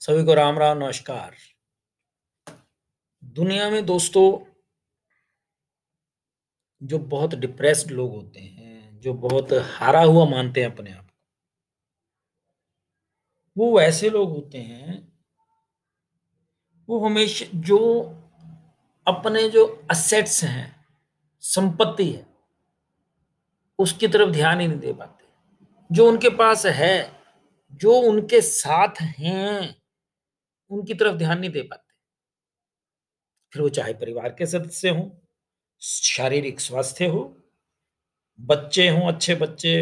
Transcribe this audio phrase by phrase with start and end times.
[0.00, 1.36] सभी को राम राम, नमस्कार।
[3.24, 4.52] दुनिया में दोस्तों,
[6.82, 11.30] जो बहुत डिप्रेस्ड लोग होते हैं, जो बहुत हारा हुआ मानते हैं अपने आप को,
[13.56, 15.12] वो ऐसे लोग होते हैं,
[16.88, 17.78] वो हमेशा जो
[19.06, 20.86] अपने जो असेट्स हैं,
[21.40, 22.26] संपत्ति है,
[23.78, 25.24] उसकी तरफ़ ध्यान ही नहीं दे पाते।
[25.92, 27.22] जो उनके पास है,
[27.72, 29.79] जो उनके साथ हैं
[30.70, 31.88] उनकी तरफ़ ध्यान नहीं दे पाते।
[33.52, 35.08] फिर वो चाहे परिवार के सदस्य हों,
[35.82, 37.22] शारीरिक स्वास्थ्य हो,
[38.38, 39.72] बच्चे हों, अच्छे बच्चे,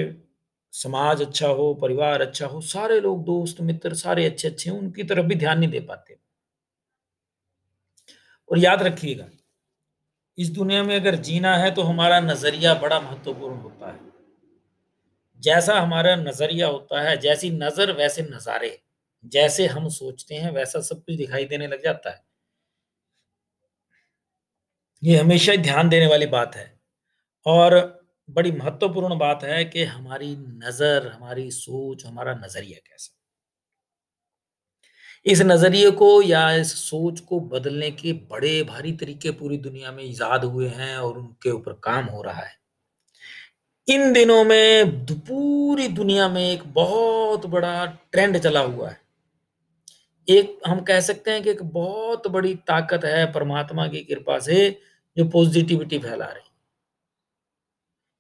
[0.73, 5.05] समाज अच्छा हो, परिवार अच्छा हो, सारे लोग, दोस्त, मित्र, सारे अच्छे अच्छे हों, उनकी
[5.05, 6.19] तरफ़ भी ध्यान नहीं दे पाते।
[8.49, 9.29] और याद रखिएगा,
[10.39, 14.01] इस दुनिया में अगर जीना है तो हमारा नज़रिया बड़ा महत्वपूर्ण होता है।
[15.43, 18.79] जैसा हमारा नज़रिया होता है, जैसी नज़र, वैसे नजारे।
[19.25, 22.25] जैसे हम सोचते हैं, वैसा सब कुछ दिखाई देने लग जाता है।
[25.05, 26.81] ये हमेशा ध्यान देने वाली बात है।
[27.47, 33.15] और बड़ी महत्वपूर्ण बात है कि हमारी नज़र, हमारी सोच, हमारा नज़रिया कैसा?
[35.27, 40.05] इस नज़रिए को या इस सोच को बदलने के बड़े भारी तरीके पूरी दुनिया में
[40.05, 42.59] ईजाद हुए हैं और उनके ऊपर काम हो रहा है।
[43.89, 49.08] इन दिनों में पूरी दुनिया में एक बहुत बड़ा ट्रेंड चला हुआ है।
[50.29, 54.71] एक, हम कह सकते हैं कि एक बहुत बड़ी ताकत है परमात्मा की कृपा से
[55.17, 56.47] जो पॉजिटिविटी फैला रही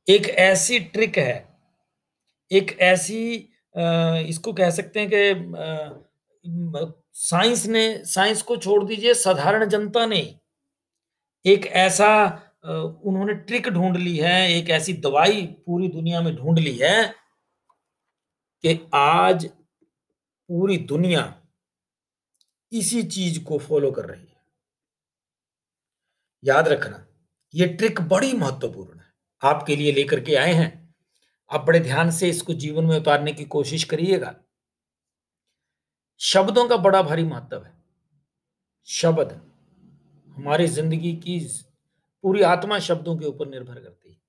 [0.06, 1.48] एक ऐसी ट्रिक है,
[2.51, 3.34] एक ऐसी
[4.29, 5.34] इसको कह सकते हैं कि
[7.14, 10.20] साइंस ने साइंस को छोड़ दीजिए, साधारण जनता ने।
[11.45, 12.09] एक ऐसा
[12.64, 17.14] उन्होंने ट्रिक ढूंढ ली है, एक ऐसी दवाई पूरी दुनिया में ढूंढ ली है
[18.64, 21.23] कि आज पूरी दुनिया
[22.72, 24.42] इसी चीज़ को फॉलो कर रही है।
[26.44, 27.06] याद रखना,
[27.55, 29.06] ये ट्रिक बड़ी महत्वपूर्ण है।
[29.42, 30.95] आपके लिए लेकर के आए हैं।
[31.52, 34.34] आप बड़े ध्यान से इसको जीवन में उतारने की कोशिश करिएगा।
[36.18, 37.83] शब्दों का बड़ा भारी महत्व है।
[38.85, 39.40] शब्द
[40.36, 41.40] हमारी ज़िंदगी की
[42.23, 44.20] पूरी आत्मा शब्दों के ऊपर निर्भर करती है।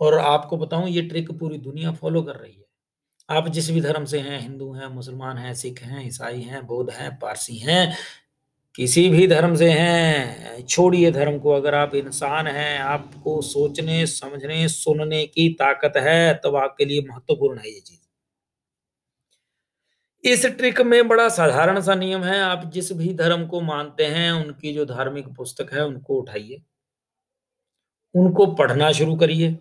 [0.00, 2.65] और आपको बताऊँ, ये ट्रिक पूरी दुनिया फॉलो कर रही है।
[3.30, 6.90] आप जिस भी धर्म से हैं, हिंदू हैं, मुसलमान हैं, सिख हैं, ईसाई हैं, बौद्ध
[6.90, 7.96] हैं, पारसी हैं,
[8.74, 14.68] किसी भी धर्म से हैं, छोड़िए धर्म को। अगर आप इंसान हैं, आपको सोचने, समझने,
[14.68, 17.98] सुनने की ताकत है, तब तो आपके लिए महत्वपूर्ण है ये चीज़।
[20.24, 24.32] इस ट्रिक में बड़ा साधारण सा नियम है, आप जिस भी धर्म को मानते हैं,
[24.32, 26.62] उनकी जो धार्मिक पुस्तक है, उनको उठाइए।
[28.14, 29.58] उनको पढ़ना शुरू करिए।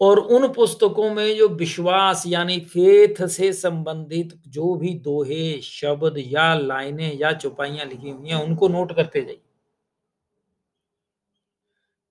[0.00, 6.54] और उन पुस्तकों में जो विश्वास यानी फेथ से संबंधित जो भी दोहे, शब्द या
[6.54, 9.40] लाइनें या चौपाइयाँ लिखी हुई हैं, उनको नोट करते जाइए।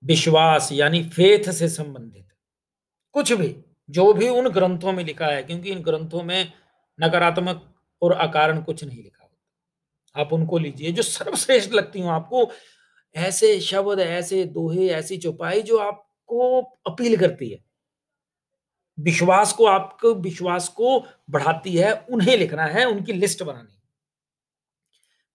[0.02, 2.26] विश्वास यानी फेथ से संबंधित।
[3.14, 3.56] कुछ भी,
[3.90, 6.52] जो भी उन ग्रंथों में लिखा है, क्योंकि इन ग्रंथों में
[7.00, 12.50] नकारात्मक और अकारण कुछ नहीं लिखा होता। आप उनको लीजिए, जो सर्वश्रेष्ठ लगती हूँ आपको,
[13.16, 17.69] ऐसे शब्द, ऐसे दोहे, ऐसी चौपाई जो आपको अपील करती है।
[19.04, 23.76] विश्वास को आपको, विश्वास को बढ़ाती है, उन्हें लिखना है, उनकी लिस्ट बनानी।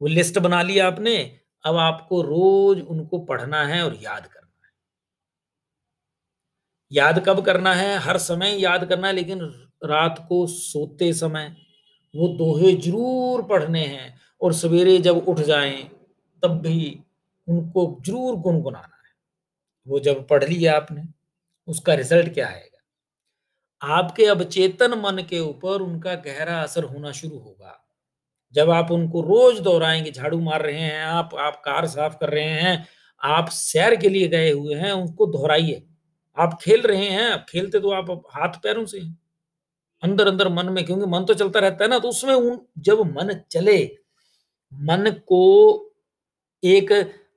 [0.01, 4.71] वो लिस्ट बना लिया आपने, अब आपको रोज उनको पढ़ना है और याद करना है।
[6.91, 7.97] याद कब करना है?
[7.97, 9.39] हर समय याद करना है, लेकिन
[9.83, 11.55] रात को सोते समय
[12.15, 15.83] वो दोहे ज़रूर पढ़ने हैं और सवेरे जब उठ जाएँ,
[16.43, 16.99] तब भी
[17.47, 19.13] उनको ज़रूर गुनगुनाना है।
[19.87, 21.03] वो जब पढ़ लिया आपने,
[21.67, 22.74] उसका रिज़ल्ट क्या है
[23.85, 27.81] आपके अवचेतन मन के ऊपर उनका गहरा असर होना शुरू होगा।
[28.55, 32.45] जब आप उनको रोज दोहराएँगे, झाड़ू मार रहे हैं, आप आप कार साफ़ कर रहे
[32.45, 32.85] हैं,
[33.21, 35.83] आप सैर के लिए गए हुए हैं, उनको दोहराइए।
[36.37, 38.99] आप खेल रहे हैं खेलते तो आप हाथ पैरों से
[40.03, 43.01] अंदर अंदर मन में, क्योंकि मन तो चलता रहता है ना तो उसमें उन, जब
[43.17, 43.77] मन चले,
[44.73, 45.93] मन को
[46.63, 46.91] एक,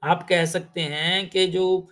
[0.05, 1.89] आप कह सकते हैं कि जो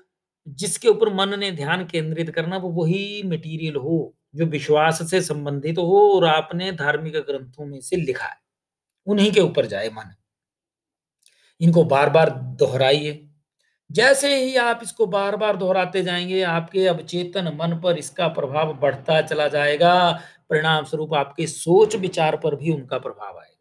[0.47, 5.79] जिसके ऊपर मन ने ध्यान केंद्रित करना, वो वही मटेरियल हो। जो विश्वास से संबंधित
[5.79, 8.39] हो और आपने धार्मिक ग्रंथों में से लिखा है,
[9.07, 10.15] उन्हीं के ऊपर जाए मन।
[11.61, 13.29] इनको बार बार दोहराइए।
[13.91, 19.23] जैसे ही आप इसको बार बार दोहराते जाएँगे, आपके अवचेतन मन पर इसका प्रभाव बढ़ता
[19.23, 20.13] चला जाएगा।
[20.51, 23.57] परिणाम स्वरूप आपके सोच विचार पर भी उनका प्रभाव आएगा।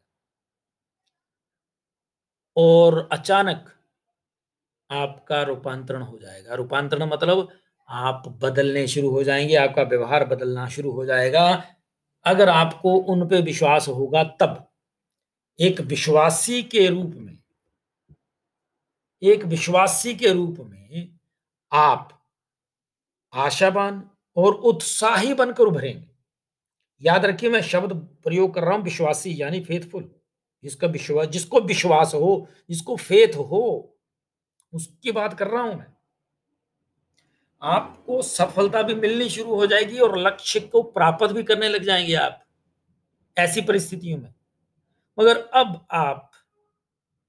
[2.58, 3.66] और अचानक
[4.90, 7.50] आपका रूपांतरण हो जाएगा। रूपांतरण मतलब
[7.90, 11.48] आप बदलने शुरू हो जाएँगे, आपका व्यवहार बदलना शुरू हो जाएगा।
[12.26, 14.68] अगर आपको उन पे विश्वास होगा तब।
[15.60, 17.38] एक विश्वासी के रूप में,
[19.22, 21.10] एक विश्वासी के रूप में
[21.72, 22.10] आप
[23.34, 24.04] आशावान
[24.38, 26.08] और उत्साही बनकर उभरेंगे।
[27.02, 27.94] याद रखिए, मैं शब्द
[28.24, 30.10] प्रयोग कर रहा हूँ, विश्वासी यानी फेथफुल
[30.64, 33.98] जिसका विश्वास जिसको विश्वास हो, जिसको फेथ हो,
[34.74, 35.95] उसकी बात कर रहा हूँ मैं।
[37.62, 42.14] आपको सफलता भी मिलनी शुरू हो जाएगी और लक्ष्य को प्राप्त भी करने लग जाएँगे
[42.14, 42.44] आप,
[43.38, 44.34] ऐसी परिस्थितियों में।
[45.20, 46.32] मगर अब आप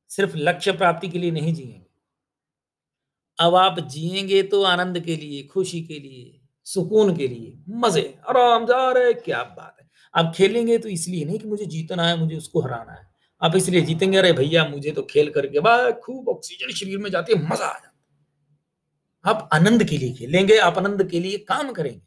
[0.09, 1.87] सिर्फ़ लक्ष्य प्राप्ति के लिए नहीं जिएँगे।
[3.39, 8.67] अब आप जिएँगे तो आनंद के लिए, खुशी के लिए, सुकून के लिए, मज़े, आराम
[8.67, 12.37] जा रहे, क्या बात है। आप खेलेंगे तो इसलिए नहीं कि मुझे जीतना है, मुझे
[12.37, 13.09] उसको हराना है।
[13.43, 17.33] आप इसलिए जीतेंगे, अरे भैया, मुझे तो खेल करके बाद खूब ऑक्सीजन शरीर में जाती
[17.33, 17.96] है मज़ा आ जाता।
[19.27, 22.07] आप आनंद के लिए खेलेंगे, आप आनंद के लिए काम करेंगे।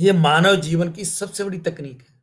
[0.00, 2.22] ये मानव जीवन की सबसे बड़ी तकनीक है।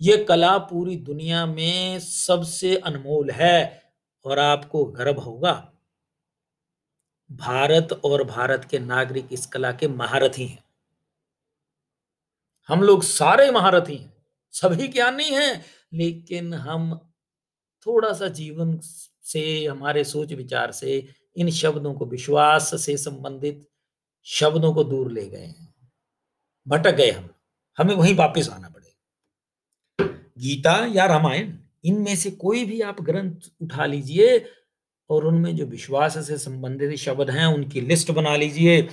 [0.00, 3.92] ये कला पूरी दुनिया में सबसे अनमोल है
[4.24, 5.72] और आपको गर्व होगा।
[7.32, 10.64] भारत और भारत के नागरिक इस कला के महारथी हैं।
[12.68, 17.12] हम लोग सारे महारथी हैं, सभी ज्ञान है, लेकिन हम
[17.86, 18.80] थोड़ा सा जीवन
[19.22, 23.68] से, हमारे सोच विचार से इन शब्दों को विश्वास से संबंधित
[24.24, 25.74] शब्दों को दूर ले गए हैं।
[26.68, 27.30] भटक गए हम।
[27.78, 28.88] हमें वहीं वापस आना पड़ेगा।
[30.38, 34.46] गीता या रामायण, इनमें से कोई भी आप ग्रंथ उठा लीजिए
[35.10, 38.88] और उनमें जो विश्वास से संबंधित शब्द हैं, उनकी लिस्ट बना लीजिए।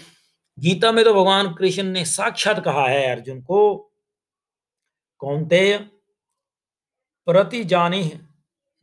[0.59, 3.91] गीता में तो भगवान कृष्ण ने साक्षात कहा है अर्जुन को
[5.17, 5.77] कौनतेय
[7.25, 8.11] प्रति जानी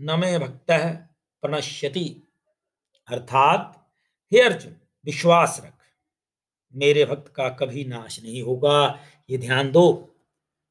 [0.01, 0.67] न मे भक्त
[1.43, 2.26] प्रणश्यति।
[3.09, 3.73] अर्थात,
[4.33, 4.73] हे अर्जुन,
[5.05, 5.73] विश्वास रख।
[6.75, 8.99] मेरे भक्त का कभी नाश नहीं होगा,
[9.31, 9.85] ये ध्यान दो।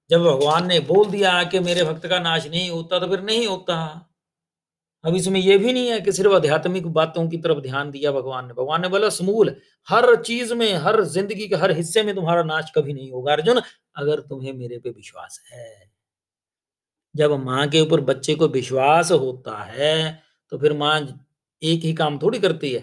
[0.10, 3.48] जब भगवान ने बोल दिया कि मेरे भक्त का नाश नहीं होता तो फिर नहीं
[3.48, 3.78] होता।
[5.04, 8.48] अब इसमें यह भी नहीं है कि सिर्फ़ आध्यात्मिक बातों की तरफ़ ध्यान दिया भगवान
[8.48, 9.56] ने। भगवान ने बोला, समूल,
[9.90, 13.62] हर चीज़ में, हर ज़िंदगी के हर हिस्से में तुम्हारा नाश कभी नहीं होगा, अर्जुन,
[13.96, 15.90] अगर तुम्हें मेरे पे विश्वास है।
[17.16, 21.25] जब माँ के ऊपर बच्चे को विश्वास होता है तो फिर माँ
[21.62, 22.80] एक ही काम थोड़ी करती है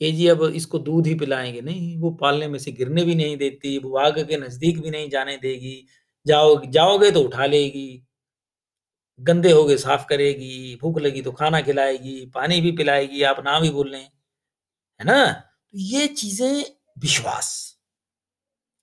[0.00, 3.36] कि जी अब इसको दूध ही पिलाएँगे। नहीं, वो पालने में से गिरने भी नहीं
[3.36, 5.86] देती, वो आग के नज़दीक भी नहीं जाने देगी।
[6.26, 8.04] जाओ जाओगे तो उठा लेगी,
[9.20, 13.60] गंदे हो गए, साफ़ करेगी, भूख लगी तो खाना खिलाएगी, पानी भी पिलाएगी, आप ना
[13.60, 15.32] भी बोल लें है ना?
[15.32, 16.64] तो ये चीज़ें
[16.98, 17.78] विश्वास।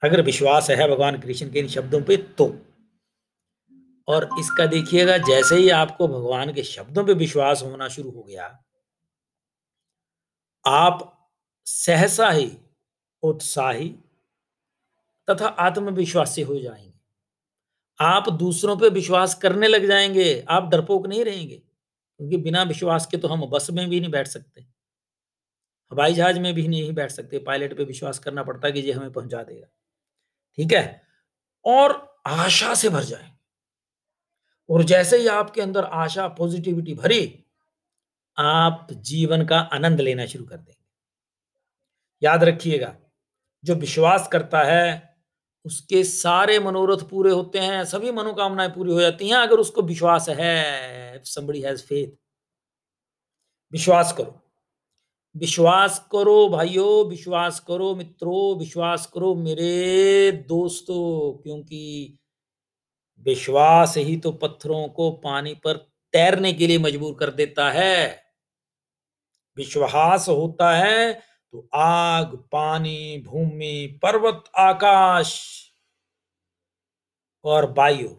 [0.03, 2.45] अगर विश्वास है भगवान कृष्ण के इन शब्दों पे तो।
[4.07, 8.47] और इसका देखिएगा, जैसे ही आपको भगवान के शब्दों पे विश्वास होना शुरू हो गया
[10.65, 11.29] आप
[11.65, 12.57] सहसा ही
[13.23, 13.89] उत्साही
[15.27, 16.93] तथा आत्मविश्वासी हो जाएँगे।
[17.99, 23.17] आप दूसरों पे विश्वास करने लग जाएँगे, आप डरपोक नहीं रहेंगे, क्योंकि बिना विश्वास के
[23.17, 24.65] तो हम बस में भी नहीं बैठ सकते।
[25.91, 28.91] हवाई जहाज़ में भी नहीं बैठ सकते, पायलट पे विश्वास करना पड़ता है कि ये
[28.91, 29.67] हमें पहुँचा देगा।
[30.57, 31.01] ठीक है?
[31.65, 33.31] और आशा से भर जाए
[34.69, 37.40] और जैसे ही आपके अंदर आशा पॉजिटिविटी भरी
[38.37, 40.75] आप जीवन का आनंद लेना शुरू कर देंगे।
[42.23, 42.95] याद रखिएगा,
[43.63, 45.15] जो विश्वास करता है,
[45.65, 50.29] उसके सारे मनोरथ पूरे होते हैं, सभी मनोकामनाएँ पूरी हो जाती हैं, अगर उसको विश्वास
[50.29, 52.17] है, somebody हैज़ फेथ
[53.73, 54.41] विश्वास करो।
[55.37, 62.17] विश्वास करो भाइयों, विश्वास करो मित्रों, विश्वास करो मेरे दोस्तों, क्योंकि
[63.19, 68.23] विश्वास ही तो पत्थरों को पानी पर तैरने के लिए मजबूर कर देता है।
[69.57, 75.33] विश्वास होता है तो आग, पानी, भूमि, पर्वत, आकाश
[77.45, 78.09] और वायु,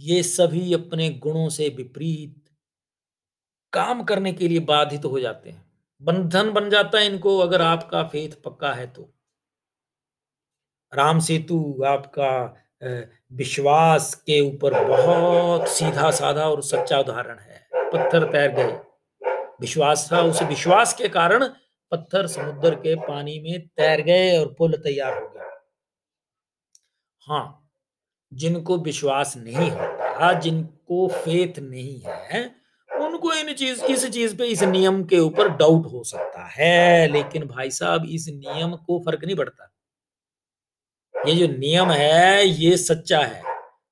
[0.00, 2.40] ये सभी अपने गुणों से विपरीत
[3.72, 5.62] काम करने के लिए बाधित हो जाते हैं।
[6.02, 9.10] बंधन बन जाता है इनको, अगर आपका फेथ पक्का है तो।
[10.92, 12.30] राम सेतु आपका
[13.32, 18.80] विश्वास के ऊपर बहुत सीधा साधा और सच्चा उदाहरण है। पत्थर तैर गए।
[19.60, 21.44] विश्वास था, उस विश्वास के कारण
[21.90, 25.68] पत्थर समुद्र के पानी में तैर गए और पुल तैयार हो गया।
[27.28, 27.60] हाँ
[28.34, 32.56] जिनको विश्वास नहीं होता, जिनको फेथ नहीं है,
[33.00, 37.46] उनको इन चीज़, इस चीज़ पे, इस नियम के ऊपर डाउट हो सकता है। लेकिन
[37.46, 39.73] भाई साहब, इस नियम को फ़र्क नहीं पड़ता।
[41.26, 43.42] ये जो नियम है ये सच्चा है।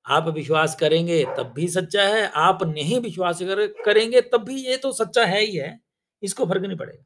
[0.06, 4.76] आप विश्वास करेंगे तब भी सच्चा है। आप नहीं विश्वास कर, करेंगे तब भी ये
[4.76, 5.78] तो सच्चा है ही है।
[6.22, 7.04] इसको फ़र्क नहीं पड़ेगा।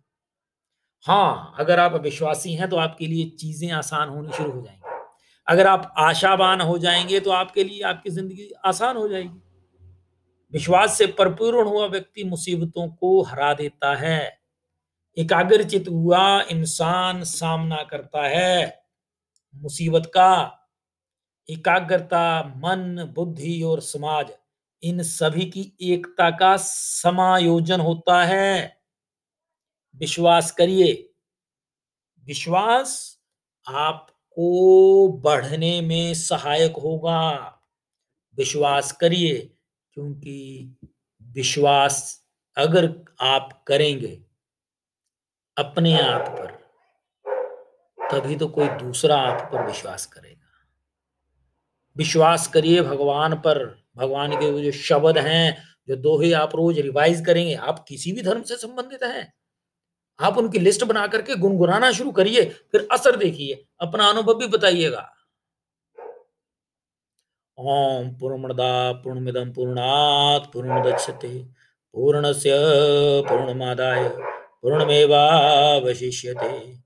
[1.07, 4.95] हाँ अगर आप विश्वासी हैं तो आपके लिए चीज़ें आसान होनी शुरू हो जाएँगी।
[5.47, 9.43] अगर आप आशावान हो जाएँगे तो आपके लिए आपकी ज़िंदगी आसान हो जाएगी।
[10.53, 14.19] विश्वास से परिपूर्ण हुआ व्यक्ति मुसीबतों को हरा देता है।
[15.17, 18.86] एकाग्रचित हुआ इंसान सामना करता है।
[19.57, 20.59] मुसीबत का,
[21.51, 24.33] एकाग्रता, मन, बुद्धि और समाज,
[24.83, 28.81] इन सभी की एकता का समायोजन होता है।
[29.97, 31.13] विश्वास करिए।
[32.25, 33.21] विश्वास
[33.69, 37.59] आपको बढ़ने में सहायक होगा।
[38.37, 39.57] विश्वास करिए,
[39.93, 40.75] क्योंकि
[41.23, 44.27] विश्वास अगर आप करेंगे
[45.57, 46.66] अपने आप पर
[48.13, 50.67] तभी तो कोई दूसरा आप पर विश्वास करेगा।
[51.97, 55.59] विश्वास करिए भगवान पर। भगवान के जो शब्द हैं,
[55.89, 59.33] जो दोहे आप रोज रिवाइज करेंगे, आप किसी भी धर्म से संबंधित हैं।
[60.21, 65.13] आप उनकी लिस्ट बना करके गुनगुनाना शुरू करिए, फिर असर देखिए, अपना अनुभव भी बताइएगा।
[67.59, 71.57] ओम पूर्णमदा पूर्णमिदम पूर्णात पूर्णमुदच्यते
[71.95, 72.51] पूर्णस्य
[73.29, 74.09] पूर्णमादाय,
[74.63, 76.86] पूर्णमेवावशिष्यते।